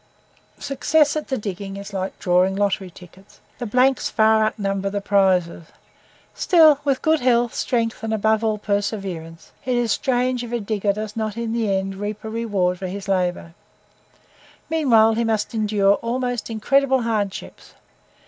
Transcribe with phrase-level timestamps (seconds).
[0.57, 5.65] Success at the diggings is like drawing lottery tickets the blanks far outnumber the prizes;
[6.33, 10.91] still, with good health, strength, and above all perseverance, it is strange if a digger
[10.93, 13.53] does not in the end reap a reward for his labour.
[14.71, 17.75] Meanwhile, he must endure almost incredible hardships.